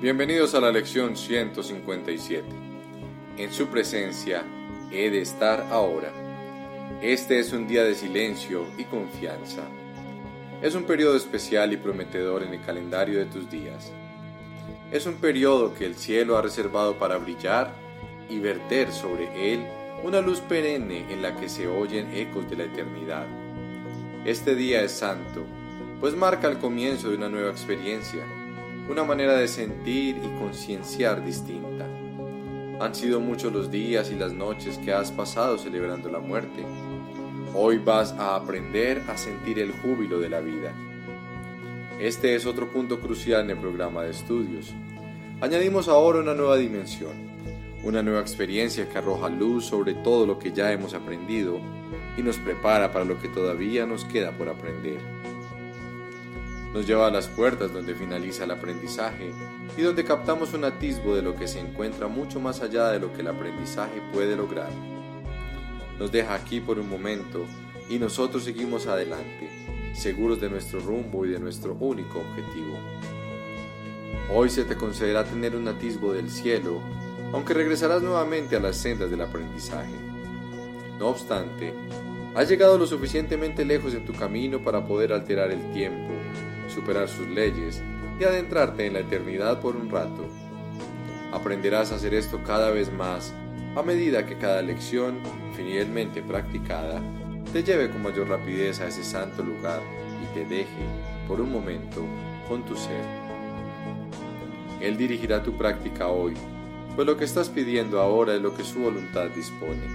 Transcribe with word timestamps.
Bienvenidos 0.00 0.54
a 0.54 0.60
la 0.60 0.70
lección 0.70 1.16
157. 1.16 2.44
En 3.36 3.52
su 3.52 3.66
presencia 3.66 4.44
he 4.92 5.10
de 5.10 5.20
estar 5.20 5.66
ahora. 5.72 6.12
Este 7.02 7.40
es 7.40 7.52
un 7.52 7.66
día 7.66 7.82
de 7.82 7.96
silencio 7.96 8.64
y 8.78 8.84
confianza. 8.84 9.64
Es 10.62 10.76
un 10.76 10.84
periodo 10.84 11.16
especial 11.16 11.72
y 11.72 11.78
prometedor 11.78 12.44
en 12.44 12.54
el 12.54 12.60
calendario 12.64 13.18
de 13.18 13.24
tus 13.24 13.50
días. 13.50 13.90
Es 14.92 15.04
un 15.06 15.16
periodo 15.16 15.74
que 15.74 15.86
el 15.86 15.96
cielo 15.96 16.36
ha 16.36 16.42
reservado 16.42 16.96
para 16.96 17.18
brillar 17.18 17.74
y 18.30 18.38
verter 18.38 18.92
sobre 18.92 19.52
él 19.52 19.66
una 20.04 20.20
luz 20.20 20.38
perenne 20.38 21.12
en 21.12 21.22
la 21.22 21.34
que 21.34 21.48
se 21.48 21.66
oyen 21.66 22.14
ecos 22.14 22.48
de 22.48 22.54
la 22.54 22.64
eternidad. 22.66 23.26
Este 24.24 24.54
día 24.54 24.80
es 24.80 24.92
santo, 24.92 25.44
pues 25.98 26.14
marca 26.14 26.46
el 26.46 26.58
comienzo 26.58 27.08
de 27.08 27.16
una 27.16 27.28
nueva 27.28 27.50
experiencia 27.50 28.24
una 28.88 29.04
manera 29.04 29.34
de 29.34 29.46
sentir 29.48 30.16
y 30.16 30.38
concienciar 30.38 31.22
distinta. 31.24 31.86
Han 32.80 32.94
sido 32.94 33.20
muchos 33.20 33.52
los 33.52 33.70
días 33.70 34.10
y 34.10 34.14
las 34.14 34.32
noches 34.32 34.78
que 34.78 34.92
has 34.92 35.12
pasado 35.12 35.58
celebrando 35.58 36.08
la 36.10 36.20
muerte. 36.20 36.64
Hoy 37.54 37.78
vas 37.78 38.12
a 38.12 38.34
aprender 38.34 39.02
a 39.08 39.18
sentir 39.18 39.58
el 39.58 39.72
júbilo 39.72 40.18
de 40.20 40.30
la 40.30 40.40
vida. 40.40 40.72
Este 42.00 42.34
es 42.34 42.46
otro 42.46 42.70
punto 42.70 42.98
crucial 42.98 43.42
en 43.42 43.50
el 43.50 43.58
programa 43.58 44.04
de 44.04 44.10
estudios. 44.10 44.72
Añadimos 45.40 45.88
ahora 45.88 46.20
una 46.20 46.34
nueva 46.34 46.56
dimensión, 46.56 47.12
una 47.84 48.02
nueva 48.02 48.20
experiencia 48.20 48.88
que 48.88 48.98
arroja 48.98 49.28
luz 49.28 49.66
sobre 49.66 49.94
todo 49.94 50.24
lo 50.24 50.38
que 50.38 50.52
ya 50.52 50.72
hemos 50.72 50.94
aprendido 50.94 51.60
y 52.16 52.22
nos 52.22 52.38
prepara 52.38 52.90
para 52.90 53.04
lo 53.04 53.20
que 53.20 53.28
todavía 53.28 53.84
nos 53.86 54.04
queda 54.04 54.32
por 54.32 54.48
aprender 54.48 54.98
nos 56.72 56.86
lleva 56.86 57.06
a 57.06 57.10
las 57.10 57.28
puertas 57.28 57.72
donde 57.72 57.94
finaliza 57.94 58.44
el 58.44 58.50
aprendizaje 58.50 59.32
y 59.76 59.82
donde 59.82 60.04
captamos 60.04 60.52
un 60.52 60.64
atisbo 60.64 61.14
de 61.14 61.22
lo 61.22 61.34
que 61.34 61.48
se 61.48 61.60
encuentra 61.60 62.08
mucho 62.08 62.40
más 62.40 62.60
allá 62.60 62.88
de 62.88 63.00
lo 63.00 63.12
que 63.12 63.22
el 63.22 63.28
aprendizaje 63.28 64.02
puede 64.12 64.36
lograr. 64.36 64.70
Nos 65.98 66.12
deja 66.12 66.34
aquí 66.34 66.60
por 66.60 66.78
un 66.78 66.88
momento 66.88 67.46
y 67.88 67.98
nosotros 67.98 68.44
seguimos 68.44 68.86
adelante, 68.86 69.48
seguros 69.94 70.40
de 70.40 70.50
nuestro 70.50 70.80
rumbo 70.80 71.24
y 71.24 71.30
de 71.30 71.40
nuestro 71.40 71.74
único 71.74 72.20
objetivo. 72.20 72.78
Hoy 74.30 74.50
se 74.50 74.64
te 74.64 74.76
concederá 74.76 75.24
tener 75.24 75.56
un 75.56 75.66
atisbo 75.68 76.12
del 76.12 76.30
cielo, 76.30 76.80
aunque 77.32 77.54
regresarás 77.54 78.02
nuevamente 78.02 78.56
a 78.56 78.60
las 78.60 78.76
sendas 78.76 79.10
del 79.10 79.22
aprendizaje. 79.22 79.94
No 80.98 81.08
obstante, 81.08 81.72
has 82.34 82.48
llegado 82.48 82.76
lo 82.76 82.86
suficientemente 82.86 83.64
lejos 83.64 83.94
en 83.94 84.04
tu 84.04 84.12
camino 84.12 84.62
para 84.62 84.86
poder 84.86 85.14
alterar 85.14 85.50
el 85.50 85.72
tiempo 85.72 86.17
superar 86.68 87.08
sus 87.08 87.28
leyes 87.28 87.82
y 88.20 88.24
adentrarte 88.24 88.86
en 88.86 88.94
la 88.94 89.00
eternidad 89.00 89.60
por 89.60 89.76
un 89.76 89.90
rato. 89.90 90.26
Aprenderás 91.32 91.92
a 91.92 91.96
hacer 91.96 92.14
esto 92.14 92.40
cada 92.44 92.70
vez 92.70 92.92
más 92.92 93.34
a 93.76 93.82
medida 93.82 94.26
que 94.26 94.36
cada 94.36 94.60
lección, 94.60 95.20
fielmente 95.54 96.20
practicada, 96.20 97.00
te 97.52 97.62
lleve 97.62 97.90
con 97.90 98.02
mayor 98.02 98.28
rapidez 98.28 98.80
a 98.80 98.88
ese 98.88 99.04
santo 99.04 99.44
lugar 99.44 99.80
y 100.20 100.34
te 100.34 100.44
deje, 100.44 100.84
por 101.28 101.40
un 101.40 101.52
momento, 101.52 102.02
con 102.48 102.64
tu 102.64 102.74
ser. 102.76 103.04
Él 104.80 104.96
dirigirá 104.96 105.44
tu 105.44 105.56
práctica 105.56 106.08
hoy, 106.08 106.34
pues 106.96 107.06
lo 107.06 107.16
que 107.16 107.24
estás 107.24 107.48
pidiendo 107.50 108.00
ahora 108.00 108.34
es 108.34 108.42
lo 108.42 108.52
que 108.52 108.64
su 108.64 108.80
voluntad 108.80 109.26
dispone. 109.26 109.86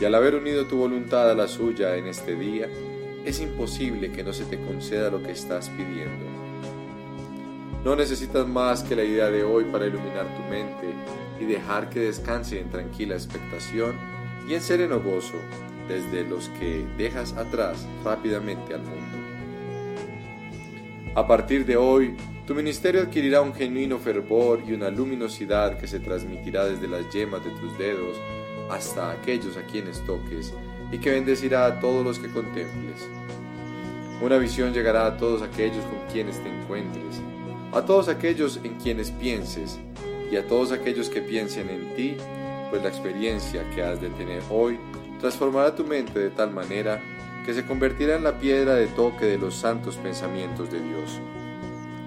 Y 0.00 0.04
al 0.04 0.14
haber 0.14 0.36
unido 0.36 0.66
tu 0.66 0.76
voluntad 0.76 1.28
a 1.28 1.34
la 1.34 1.48
suya 1.48 1.96
en 1.96 2.06
este 2.06 2.36
día, 2.36 2.68
es 3.24 3.40
imposible 3.40 4.12
que 4.12 4.22
no 4.22 4.32
se 4.32 4.44
te 4.44 4.58
conceda 4.58 5.10
lo 5.10 5.22
que 5.22 5.32
estás 5.32 5.70
pidiendo. 5.70 6.24
No 7.84 7.96
necesitas 7.96 8.46
más 8.46 8.82
que 8.82 8.96
la 8.96 9.04
idea 9.04 9.30
de 9.30 9.44
hoy 9.44 9.64
para 9.64 9.86
iluminar 9.86 10.34
tu 10.36 10.42
mente 10.44 10.94
y 11.40 11.44
dejar 11.44 11.90
que 11.90 12.00
descanse 12.00 12.60
en 12.60 12.70
tranquila 12.70 13.14
expectación 13.14 13.94
y 14.48 14.54
en 14.54 14.60
sereno 14.60 15.00
gozo 15.00 15.36
desde 15.88 16.24
los 16.24 16.48
que 16.50 16.86
dejas 16.96 17.34
atrás 17.34 17.86
rápidamente 18.04 18.74
al 18.74 18.82
mundo. 18.82 19.18
A 21.14 21.26
partir 21.26 21.64
de 21.64 21.76
hoy, 21.76 22.16
tu 22.46 22.54
ministerio 22.54 23.02
adquirirá 23.02 23.40
un 23.40 23.54
genuino 23.54 23.98
fervor 23.98 24.62
y 24.66 24.72
una 24.72 24.90
luminosidad 24.90 25.78
que 25.78 25.86
se 25.86 26.00
transmitirá 26.00 26.64
desde 26.66 26.88
las 26.88 27.10
yemas 27.12 27.44
de 27.44 27.50
tus 27.52 27.76
dedos 27.78 28.16
hasta 28.70 29.10
aquellos 29.10 29.56
a 29.56 29.62
quienes 29.62 30.04
toques 30.06 30.52
y 30.92 30.98
que 30.98 31.10
bendecirá 31.10 31.66
a 31.66 31.80
todos 31.80 32.04
los 32.04 32.18
que 32.18 32.30
contemples. 32.30 33.08
Una 34.20 34.38
visión 34.38 34.72
llegará 34.72 35.06
a 35.06 35.16
todos 35.16 35.42
aquellos 35.42 35.84
con 35.84 35.98
quienes 36.12 36.42
te 36.42 36.48
encuentres, 36.48 37.20
a 37.72 37.82
todos 37.84 38.08
aquellos 38.08 38.60
en 38.62 38.74
quienes 38.74 39.10
pienses 39.10 39.78
y 40.30 40.36
a 40.36 40.46
todos 40.46 40.72
aquellos 40.72 41.08
que 41.08 41.20
piensen 41.20 41.68
en 41.68 41.94
ti, 41.94 42.16
pues 42.70 42.82
la 42.82 42.88
experiencia 42.88 43.68
que 43.74 43.82
has 43.82 44.00
de 44.00 44.10
tener 44.10 44.42
hoy 44.50 44.78
transformará 45.20 45.74
tu 45.74 45.84
mente 45.84 46.18
de 46.18 46.30
tal 46.30 46.52
manera 46.52 47.02
que 47.44 47.54
se 47.54 47.66
convertirá 47.66 48.16
en 48.16 48.24
la 48.24 48.38
piedra 48.38 48.74
de 48.74 48.86
toque 48.86 49.26
de 49.26 49.38
los 49.38 49.54
santos 49.54 49.96
pensamientos 49.96 50.70
de 50.70 50.80
Dios. 50.80 51.20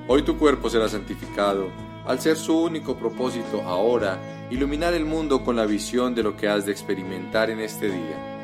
Hoy 0.07 0.23
tu 0.23 0.37
cuerpo 0.37 0.69
será 0.69 0.87
santificado 0.87 1.69
al 2.05 2.19
ser 2.21 2.37
su 2.37 2.57
único 2.57 2.97
propósito 2.97 3.61
ahora 3.63 4.47
iluminar 4.49 4.93
el 4.93 5.05
mundo 5.05 5.43
con 5.43 5.57
la 5.57 5.65
visión 5.65 6.15
de 6.15 6.23
lo 6.23 6.37
que 6.37 6.47
has 6.47 6.65
de 6.65 6.71
experimentar 6.71 7.49
en 7.49 7.59
este 7.59 7.87
día. 7.87 8.36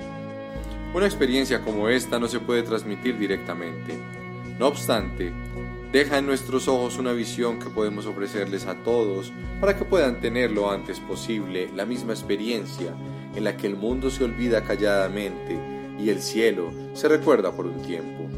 Una 0.93 1.07
experiencia 1.07 1.59
como 1.61 1.89
esta 1.89 2.19
no 2.19 2.27
se 2.27 2.39
puede 2.39 2.61
transmitir 2.61 3.17
directamente. 3.17 3.97
No 4.59 4.67
obstante, 4.67 5.33
deja 5.91 6.19
en 6.19 6.27
nuestros 6.27 6.67
ojos 6.67 6.99
una 6.99 7.13
visión 7.13 7.57
que 7.57 7.71
podemos 7.71 8.05
ofrecerles 8.05 8.67
a 8.67 8.75
todos 8.75 9.33
para 9.59 9.75
que 9.75 9.85
puedan 9.85 10.21
tener 10.21 10.51
lo 10.51 10.69
antes 10.69 10.99
posible 10.99 11.71
la 11.75 11.87
misma 11.87 12.13
experiencia 12.13 12.93
en 13.35 13.43
la 13.43 13.57
que 13.57 13.65
el 13.65 13.75
mundo 13.75 14.11
se 14.11 14.23
olvida 14.23 14.63
calladamente 14.63 15.57
y 15.97 16.09
el 16.09 16.21
cielo 16.21 16.71
se 16.93 17.07
recuerda 17.07 17.51
por 17.51 17.65
un 17.65 17.81
tiempo. 17.81 18.29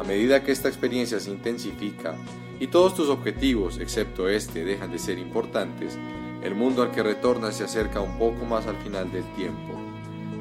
A 0.00 0.04
medida 0.04 0.42
que 0.42 0.52
esta 0.52 0.68
experiencia 0.68 1.20
se 1.20 1.30
intensifica 1.30 2.14
y 2.60 2.68
todos 2.68 2.94
tus 2.94 3.10
objetivos, 3.10 3.78
excepto 3.78 4.26
este, 4.26 4.64
dejan 4.64 4.90
de 4.90 4.98
ser 4.98 5.18
importantes, 5.18 5.98
el 6.42 6.54
mundo 6.54 6.82
al 6.82 6.92
que 6.92 7.02
retornas 7.02 7.56
se 7.56 7.64
acerca 7.64 8.00
un 8.00 8.18
poco 8.18 8.46
más 8.46 8.66
al 8.66 8.76
final 8.76 9.12
del 9.12 9.24
tiempo 9.34 9.91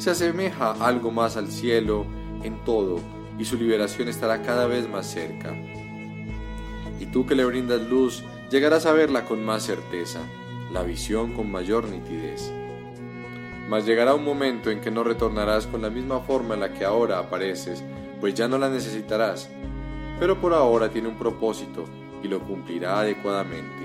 se 0.02 0.10
asemeja 0.10 0.72
algo 0.80 1.12
más 1.12 1.38
al 1.38 1.52
cielo 1.52 2.08
en 2.42 2.66
todo 2.66 3.00
y 3.38 3.46
su 3.46 3.56
liberación 3.56 4.08
estará 4.08 4.42
cada 4.42 4.66
vez 4.66 4.90
más 4.90 5.06
cerca. 5.06 5.54
Y 7.00 7.06
tú 7.06 7.28
que 7.28 7.36
le 7.36 7.46
brindas 7.46 7.82
luz, 7.88 8.24
llegarás 8.50 8.88
a 8.88 8.94
verla 8.94 9.26
con 9.26 9.46
más 9.46 9.62
certeza, 9.62 10.20
la 10.74 10.82
visión 10.82 11.34
con 11.34 11.52
mayor 11.52 11.88
nitidez. 11.88 12.52
Mas 13.70 13.86
llegará 13.86 14.16
un 14.16 14.26
momento 14.26 14.72
en 14.72 14.82
que 14.82 14.90
no 14.90 15.04
retornarás 15.04 15.68
con 15.68 15.84
la 15.84 15.92
misma 15.92 16.20
forma 16.22 16.56
en 16.56 16.62
la 16.62 16.74
que 16.74 16.84
ahora 16.84 17.20
apareces, 17.20 17.84
pues 18.20 18.34
ya 18.34 18.48
no 18.48 18.58
la 18.58 18.70
necesitarás, 18.70 19.52
pero 20.20 20.42
por 20.42 20.56
ahora 20.56 20.90
tiene 20.90 21.10
un 21.10 21.18
propósito 21.20 21.86
y 22.24 22.28
lo 22.28 22.40
cumplirá 22.40 23.00
adecuadamente. 23.02 23.84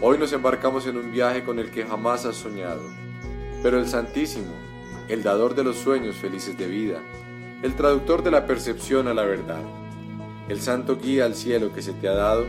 Hoy 0.00 0.18
nos 0.18 0.32
embarcamos 0.32 0.84
en 0.88 0.96
un 0.96 1.12
viaje 1.12 1.44
con 1.44 1.60
el 1.60 1.70
que 1.70 1.84
jamás 1.84 2.26
has 2.26 2.34
soñado 2.34 2.82
pero 3.64 3.78
el 3.78 3.88
Santísimo, 3.88 4.52
el 5.08 5.22
dador 5.22 5.54
de 5.54 5.64
los 5.64 5.76
sueños 5.76 6.16
felices 6.16 6.56
de 6.56 6.66
vida, 6.66 7.00
el 7.62 7.74
traductor 7.74 8.22
de 8.22 8.30
la 8.30 8.46
percepción 8.46 9.08
a 9.08 9.14
la 9.14 9.24
verdad, 9.24 9.62
el 10.48 10.60
santo 10.60 10.96
guía 10.96 11.24
al 11.24 11.34
cielo 11.34 11.72
que 11.72 11.82
se 11.82 11.92
te 11.92 12.08
ha 12.08 12.14
dado, 12.14 12.46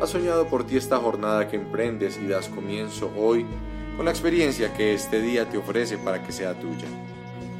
ha 0.00 0.06
soñado 0.06 0.46
por 0.48 0.64
ti 0.64 0.76
esta 0.76 0.98
jornada 0.98 1.48
que 1.48 1.56
emprendes 1.56 2.18
y 2.22 2.26
das 2.26 2.48
comienzo 2.48 3.12
hoy 3.16 3.44
con 3.96 4.04
la 4.04 4.12
experiencia 4.12 4.72
que 4.74 4.94
este 4.94 5.20
día 5.20 5.48
te 5.48 5.58
ofrece 5.58 5.98
para 5.98 6.22
que 6.22 6.32
sea 6.32 6.54
tuya. 6.54 6.86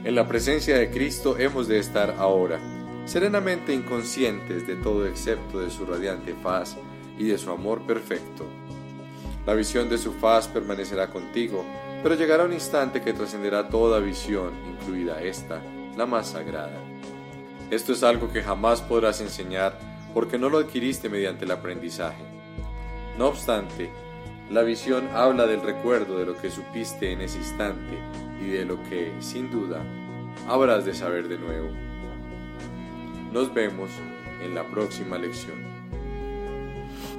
En 0.05 0.15
la 0.15 0.29
presencia 0.29 0.79
de 0.79 0.91
Cristo 0.91 1.37
hemos 1.37 1.67
de 1.67 1.79
estar 1.79 2.15
ahora, 2.19 2.61
serenamente 3.07 3.75
inconscientes 3.75 4.67
de 4.67 4.77
todo 4.77 5.07
excepto 5.07 5.59
de 5.59 5.71
su 5.71 5.85
radiante 5.85 6.35
faz 6.35 6.77
y 7.19 7.25
de 7.25 7.39
su 7.39 7.51
amor 7.51 7.83
perfecto. 7.83 8.45
La 9.47 9.55
visión 9.55 9.89
de 9.89 9.99
su 9.99 10.13
faz 10.13 10.47
permanecerá 10.47 11.11
contigo 11.11 11.65
pero 12.03 12.15
llegará 12.15 12.45
un 12.45 12.53
instante 12.53 13.01
que 13.01 13.13
trascenderá 13.13 13.69
toda 13.69 13.99
visión, 14.01 14.53
incluida 14.67 15.21
esta, 15.21 15.61
la 15.97 16.07
más 16.07 16.29
sagrada. 16.29 16.81
Esto 17.71 17.93
es 17.93 18.03
algo 18.03 18.33
que 18.33 18.43
jamás 18.43 18.81
podrás 18.81 19.21
enseñar 19.21 19.79
porque 20.15 20.39
no 20.39 20.49
lo 20.49 20.59
adquiriste 20.59 21.09
mediante 21.09 21.45
el 21.45 21.51
aprendizaje. 21.51 22.23
No 23.19 23.27
obstante, 23.27 23.91
la 24.51 24.63
visión 24.63 25.09
habla 25.13 25.47
del 25.47 25.61
recuerdo 25.61 26.19
de 26.19 26.27
lo 26.27 26.37
que 26.41 26.51
supiste 26.51 27.13
en 27.13 27.21
ese 27.21 27.39
instante 27.39 27.99
y 28.41 28.49
de 28.49 28.65
lo 28.65 28.83
que, 28.85 29.13
sin 29.21 29.51
duda, 29.51 29.83
habrás 30.49 30.85
de 30.85 30.95
saber 30.95 31.29
de 31.29 31.39
nuevo. 31.39 31.69
Nos 33.33 33.53
vemos 33.53 33.91
en 34.43 34.55
la 34.55 34.65
próxima 34.65 35.19
lección. 35.19 35.78